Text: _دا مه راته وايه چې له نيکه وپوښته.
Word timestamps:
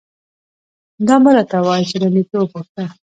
_دا 1.07 1.15
مه 1.23 1.31
راته 1.35 1.57
وايه 1.67 1.85
چې 1.89 1.97
له 2.03 2.09
نيکه 2.15 2.35
وپوښته. 2.39 2.83